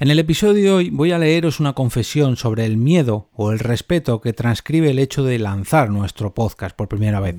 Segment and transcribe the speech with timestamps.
[0.00, 3.58] En el episodio de hoy voy a leeros una confesión sobre el miedo o el
[3.58, 7.34] respeto que transcribe el hecho de lanzar nuestro podcast por primera vez.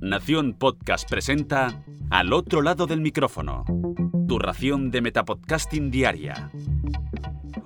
[0.00, 3.66] Nación Podcast presenta Al otro lado del micrófono,
[4.26, 6.50] tu ración de Metapodcasting Diaria.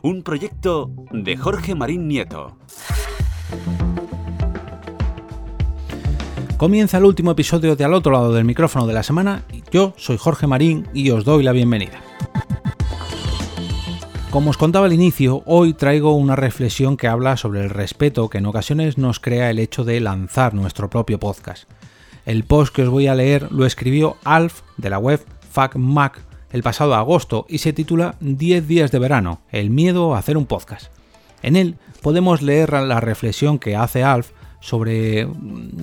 [0.02, 2.58] Un proyecto de Jorge Marín Nieto.
[6.56, 9.44] Comienza el último episodio de Al otro lado del micrófono de la semana.
[9.70, 12.00] Yo soy Jorge Marín y os doy la bienvenida.
[14.30, 18.38] Como os contaba al inicio, hoy traigo una reflexión que habla sobre el respeto que
[18.38, 21.68] en ocasiones nos crea el hecho de lanzar nuestro propio podcast.
[22.26, 26.20] El post que os voy a leer lo escribió Alf de la web FacMac
[26.52, 30.46] el pasado agosto y se titula 10 días de verano, el miedo a hacer un
[30.46, 30.92] podcast.
[31.42, 35.26] En él podemos leer la reflexión que hace Alf sobre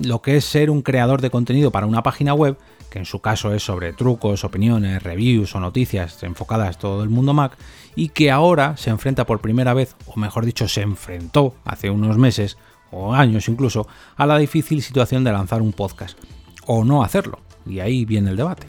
[0.02, 2.56] lo que es ser un creador de contenido para una página web,
[2.98, 7.32] en su caso es sobre trucos, opiniones, reviews o noticias enfocadas a todo el mundo
[7.32, 7.56] Mac,
[7.96, 12.18] y que ahora se enfrenta por primera vez, o mejor dicho, se enfrentó hace unos
[12.18, 12.58] meses,
[12.90, 13.86] o años incluso,
[14.16, 16.18] a la difícil situación de lanzar un podcast,
[16.66, 18.66] o no hacerlo, y ahí viene el debate.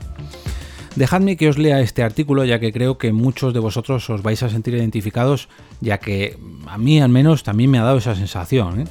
[0.95, 4.41] Dejadme que os lea este artículo ya que creo que muchos de vosotros os vais
[4.43, 5.47] a sentir identificados,
[5.81, 8.81] ya que a mí al menos también me ha dado esa sensación.
[8.81, 8.85] ¿eh?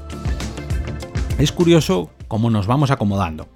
[1.38, 3.48] Es curioso cómo nos vamos acomodando.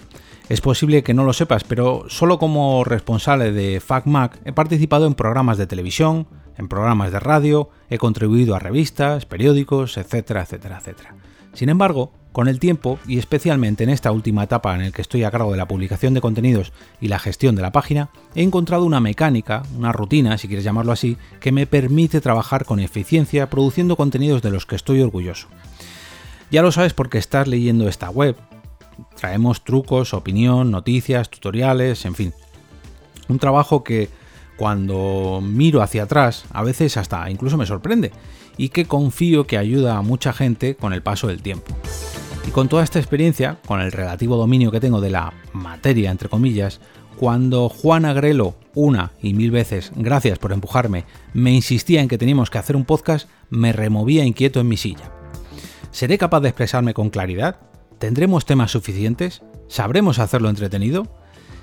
[0.52, 5.14] Es posible que no lo sepas, pero solo como responsable de FacMac he participado en
[5.14, 6.26] programas de televisión,
[6.58, 11.14] en programas de radio, he contribuido a revistas, periódicos, etcétera, etcétera, etcétera.
[11.54, 15.24] Sin embargo, con el tiempo, y especialmente en esta última etapa en la que estoy
[15.24, 18.84] a cargo de la publicación de contenidos y la gestión de la página, he encontrado
[18.84, 23.96] una mecánica, una rutina, si quieres llamarlo así, que me permite trabajar con eficiencia produciendo
[23.96, 25.48] contenidos de los que estoy orgulloso.
[26.50, 28.36] Ya lo sabes porque estás leyendo esta web.
[29.16, 32.34] Traemos trucos, opinión, noticias, tutoriales, en fin.
[33.28, 34.08] Un trabajo que
[34.56, 38.12] cuando miro hacia atrás a veces hasta incluso me sorprende
[38.56, 41.74] y que confío que ayuda a mucha gente con el paso del tiempo.
[42.46, 46.28] Y con toda esta experiencia, con el relativo dominio que tengo de la materia, entre
[46.28, 46.80] comillas,
[47.16, 51.04] cuando Juan Agrelo, una y mil veces, gracias por empujarme,
[51.34, 55.10] me insistía en que teníamos que hacer un podcast, me removía inquieto en mi silla.
[55.90, 57.56] ¿Seré capaz de expresarme con claridad?
[58.02, 59.44] ¿Tendremos temas suficientes?
[59.68, 61.06] ¿Sabremos hacerlo entretenido?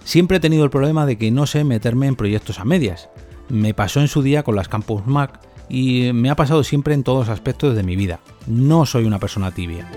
[0.05, 3.09] Siempre he tenido el problema de que no sé meterme en proyectos a medias.
[3.49, 7.03] Me pasó en su día con las Campus Mac y me ha pasado siempre en
[7.03, 8.21] todos los aspectos de mi vida.
[8.47, 9.91] No soy una persona tibia.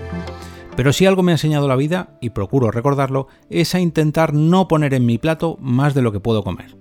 [0.75, 4.67] Pero si algo me ha enseñado la vida, y procuro recordarlo, es a intentar no
[4.67, 6.75] poner en mi plato más de lo que puedo comer.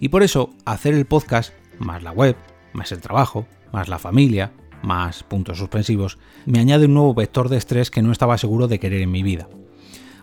[0.00, 2.36] Y por eso hacer el podcast, más la web,
[2.72, 4.54] más el trabajo, más la familia,
[4.84, 8.78] más puntos suspensivos, me añade un nuevo vector de estrés que no estaba seguro de
[8.78, 9.48] querer en mi vida.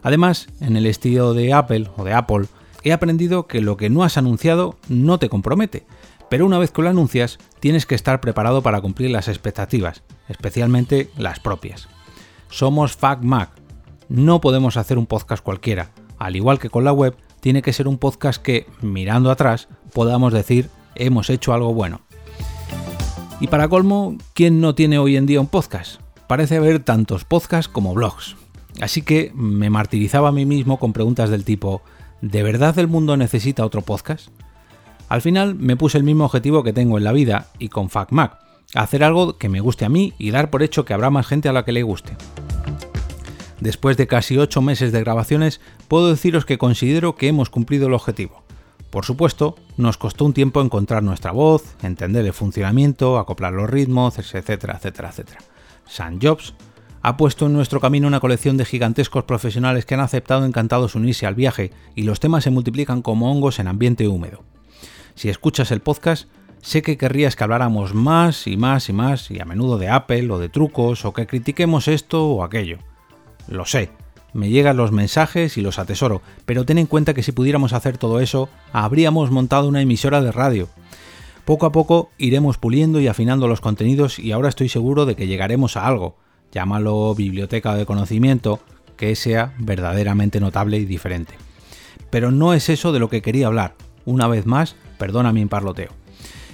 [0.04, 2.48] Además, en el estilo de Apple o de Apple,
[2.84, 5.86] he aprendido que lo que no has anunciado no te compromete,
[6.30, 11.10] pero una vez que lo anuncias, tienes que estar preparado para cumplir las expectativas, especialmente
[11.18, 11.90] las propias.
[12.50, 13.50] Somos FacMac.
[14.08, 15.92] No podemos hacer un podcast cualquiera.
[16.18, 20.32] Al igual que con la web, tiene que ser un podcast que, mirando atrás, podamos
[20.32, 22.02] decir hemos hecho algo bueno.
[23.42, 26.00] Y para colmo, ¿quién no tiene hoy en día un podcast?
[26.28, 28.36] Parece haber tantos podcasts como blogs.
[28.80, 31.82] Así que me martirizaba a mí mismo con preguntas del tipo,
[32.22, 34.28] ¿de verdad el mundo necesita otro podcast?
[35.10, 38.38] Al final me puse el mismo objetivo que tengo en la vida y con FacMac,
[38.76, 41.50] hacer algo que me guste a mí y dar por hecho que habrá más gente
[41.50, 42.16] a la que le guste.
[43.60, 47.96] Después de casi 8 meses de grabaciones, puedo deciros que considero que hemos cumplido el
[47.96, 48.44] objetivo.
[48.92, 54.20] Por supuesto, nos costó un tiempo encontrar nuestra voz, entender el funcionamiento, acoplar los ritmos,
[54.20, 55.40] etcétera, etcétera, etcétera.
[55.88, 56.54] San Jobs
[57.02, 61.26] ha puesto en nuestro camino una colección de gigantescos profesionales que han aceptado encantados unirse
[61.26, 64.44] al viaje y los temas se multiplican como hongos en ambiente húmedo.
[65.16, 66.28] Si escuchas el podcast,
[66.62, 70.30] sé que querrías que habláramos más y más y más y a menudo de Apple
[70.32, 72.78] o de trucos o que critiquemos esto o aquello.
[73.48, 73.90] Lo sé,
[74.34, 77.98] me llegan los mensajes y los atesoro, pero ten en cuenta que si pudiéramos hacer
[77.98, 80.70] todo eso, habríamos montado una emisora de radio.
[81.46, 85.28] Poco a poco iremos puliendo y afinando los contenidos y ahora estoy seguro de que
[85.28, 86.16] llegaremos a algo,
[86.52, 88.60] llámalo biblioteca de conocimiento,
[88.96, 91.34] que sea verdaderamente notable y diferente.
[92.10, 93.76] Pero no es eso de lo que quería hablar.
[94.06, 95.92] Una vez más, perdona mi parloteo.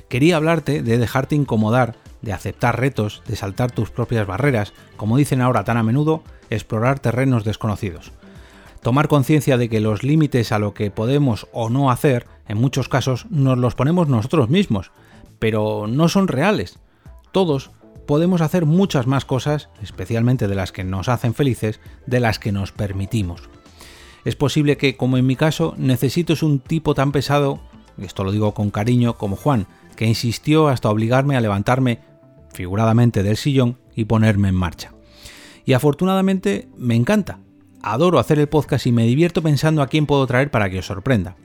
[0.07, 5.41] Quería hablarte de dejarte incomodar, de aceptar retos, de saltar tus propias barreras, como dicen
[5.41, 8.11] ahora tan a menudo, explorar terrenos desconocidos.
[8.81, 12.89] Tomar conciencia de que los límites a lo que podemos o no hacer, en muchos
[12.89, 14.91] casos, nos los ponemos nosotros mismos,
[15.39, 16.79] pero no son reales.
[17.31, 17.71] Todos
[18.05, 22.51] podemos hacer muchas más cosas, especialmente de las que nos hacen felices, de las que
[22.51, 23.49] nos permitimos.
[24.25, 27.59] Es posible que, como en mi caso, necesites un tipo tan pesado,
[27.97, 31.99] esto lo digo con cariño, como Juan, que insistió hasta obligarme a levantarme
[32.53, 34.93] figuradamente del sillón y ponerme en marcha.
[35.65, 37.39] Y afortunadamente me encanta.
[37.81, 40.85] Adoro hacer el podcast y me divierto pensando a quién puedo traer para que os
[40.85, 41.35] sorprenda.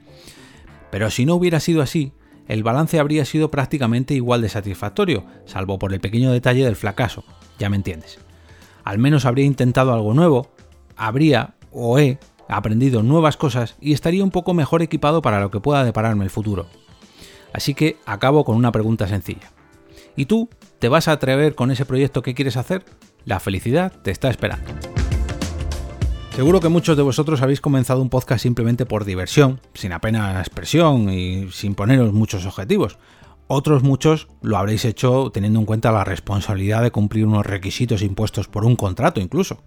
[0.91, 2.13] Pero si no hubiera sido así,
[2.47, 7.23] el balance habría sido prácticamente igual de satisfactorio, salvo por el pequeño detalle del fracaso,
[7.57, 8.19] ya me entiendes.
[8.83, 10.51] Al menos habría intentado algo nuevo,
[10.97, 15.61] habría o he aprendido nuevas cosas y estaría un poco mejor equipado para lo que
[15.61, 16.67] pueda depararme el futuro.
[17.53, 19.51] Así que acabo con una pregunta sencilla.
[20.15, 20.49] ¿Y tú
[20.83, 22.83] te vas a atrever con ese proyecto que quieres hacer?
[23.23, 24.65] La felicidad te está esperando.
[26.35, 31.09] Seguro que muchos de vosotros habéis comenzado un podcast simplemente por diversión, sin apenas expresión
[31.09, 32.97] y sin poneros muchos objetivos.
[33.47, 38.49] Otros muchos lo habréis hecho teniendo en cuenta la responsabilidad de cumplir unos requisitos impuestos
[38.49, 39.63] por un contrato incluso.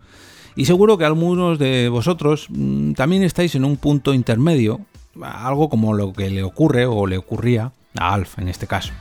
[0.54, 4.82] Y seguro que algunos de vosotros mm, también estáis en un punto intermedio,
[5.22, 8.92] algo como lo que le ocurre o le ocurría a Alf en este caso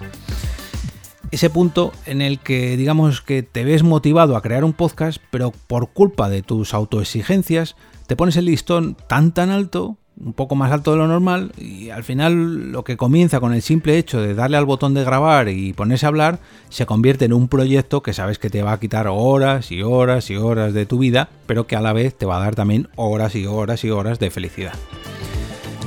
[1.35, 5.51] ese punto en el que digamos que te ves motivado a crear un podcast, pero
[5.51, 7.75] por culpa de tus autoexigencias
[8.07, 11.89] te pones el listón tan tan alto, un poco más alto de lo normal, y
[11.89, 15.49] al final lo que comienza con el simple hecho de darle al botón de grabar
[15.49, 16.39] y ponerse a hablar,
[16.69, 20.29] se convierte en un proyecto que sabes que te va a quitar horas y horas
[20.29, 22.87] y horas de tu vida, pero que a la vez te va a dar también
[22.95, 24.73] horas y horas y horas de felicidad.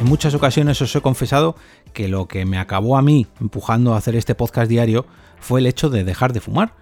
[0.01, 1.57] En muchas ocasiones os he confesado
[1.93, 5.07] que lo que me acabó a mí empujando a hacer este podcast diario
[5.41, 6.75] fue el hecho de dejar de fumar.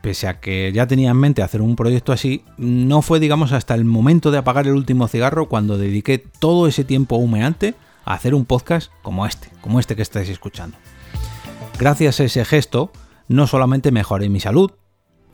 [0.00, 3.74] Pese a que ya tenía en mente hacer un proyecto así, no fue digamos hasta
[3.74, 7.74] el momento de apagar el último cigarro cuando dediqué todo ese tiempo humeante
[8.06, 10.78] a hacer un podcast como este, como este que estáis escuchando.
[11.78, 12.90] Gracias a ese gesto,
[13.28, 14.70] no solamente mejoré mi salud,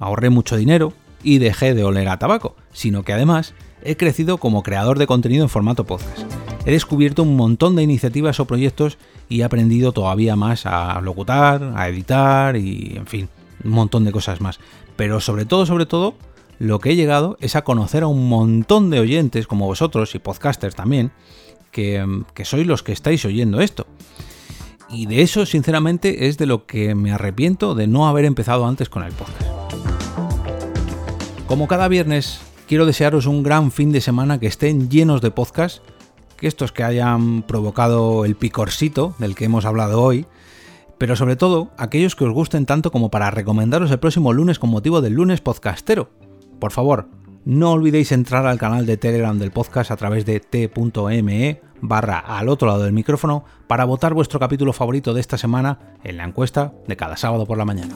[0.01, 0.93] ahorré mucho dinero
[1.23, 3.55] y dejé de oler a tabaco, sino que además
[3.85, 6.32] he crecido como creador de contenido en formato podcast.
[6.65, 8.97] He descubierto un montón de iniciativas o proyectos
[9.29, 13.29] y he aprendido todavía más a locutar, a editar y, en fin,
[13.65, 14.61] un montón de cosas más.
[14.95, 16.15] Pero sobre todo, sobre todo,
[16.61, 20.21] lo que he llegado es a conocer a un montón de oyentes como vosotros y
[20.21, 21.11] podcasters también,
[21.73, 22.07] que,
[22.45, 23.87] sois los que estáis oyendo esto.
[24.89, 28.89] Y de eso, sinceramente, es de lo que me arrepiento de no haber empezado antes
[28.89, 29.43] con el podcast.
[31.49, 35.83] Como cada viernes, quiero desearos un gran fin de semana que estén llenos de podcasts
[36.47, 40.27] estos que hayan provocado el picorcito del que hemos hablado hoy,
[40.99, 44.71] pero sobre todo aquellos que os gusten tanto como para recomendaros el próximo lunes con
[44.71, 46.11] motivo del lunes podcastero.
[46.59, 47.09] Por favor,
[47.45, 52.49] no olvidéis entrar al canal de Telegram del podcast a través de t.me barra al
[52.49, 56.73] otro lado del micrófono para votar vuestro capítulo favorito de esta semana en la encuesta
[56.87, 57.95] de cada sábado por la mañana.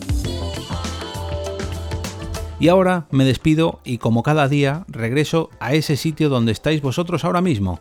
[2.59, 7.25] Y ahora me despido y como cada día regreso a ese sitio donde estáis vosotros
[7.25, 7.81] ahora mismo,